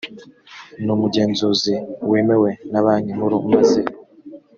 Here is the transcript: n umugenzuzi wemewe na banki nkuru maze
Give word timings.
n 0.85 0.87
umugenzuzi 0.95 1.73
wemewe 2.11 2.49
na 2.71 2.79
banki 2.85 3.11
nkuru 3.17 3.37
maze 3.51 3.81